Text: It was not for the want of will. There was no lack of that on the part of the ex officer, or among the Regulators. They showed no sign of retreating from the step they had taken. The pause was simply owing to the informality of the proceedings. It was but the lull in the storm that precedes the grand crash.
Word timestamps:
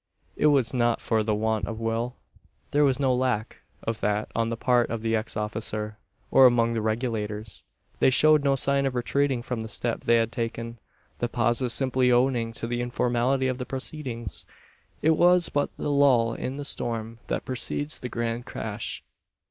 It 0.35 0.47
was 0.47 0.73
not 0.73 0.99
for 0.99 1.21
the 1.21 1.35
want 1.35 1.67
of 1.67 1.79
will. 1.79 2.15
There 2.71 2.83
was 2.83 2.99
no 2.99 3.13
lack 3.13 3.61
of 3.83 3.99
that 3.99 4.29
on 4.35 4.49
the 4.49 4.57
part 4.57 4.89
of 4.89 5.03
the 5.03 5.15
ex 5.15 5.37
officer, 5.37 5.99
or 6.31 6.47
among 6.47 6.73
the 6.73 6.81
Regulators. 6.81 7.61
They 7.99 8.09
showed 8.09 8.43
no 8.43 8.55
sign 8.55 8.87
of 8.87 8.95
retreating 8.95 9.43
from 9.43 9.61
the 9.61 9.67
step 9.69 9.99
they 9.99 10.15
had 10.15 10.31
taken. 10.31 10.79
The 11.19 11.29
pause 11.29 11.61
was 11.61 11.71
simply 11.71 12.11
owing 12.11 12.51
to 12.53 12.65
the 12.65 12.81
informality 12.81 13.47
of 13.47 13.59
the 13.59 13.65
proceedings. 13.67 14.47
It 15.03 15.11
was 15.17 15.49
but 15.49 15.69
the 15.77 15.91
lull 15.91 16.33
in 16.33 16.57
the 16.57 16.65
storm 16.65 17.19
that 17.27 17.45
precedes 17.45 17.99
the 17.99 18.09
grand 18.09 18.47
crash. 18.47 19.03